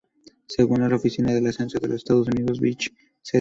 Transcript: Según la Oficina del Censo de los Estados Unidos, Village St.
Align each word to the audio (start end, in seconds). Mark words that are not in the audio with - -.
Según 0.47 0.79
la 0.89 0.95
Oficina 0.95 1.31
del 1.31 1.53
Censo 1.53 1.77
de 1.77 1.89
los 1.89 1.97
Estados 1.97 2.25
Unidos, 2.25 2.59
Village 2.59 2.89
St. 3.21 3.29